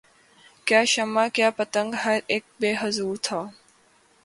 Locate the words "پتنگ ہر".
1.57-2.19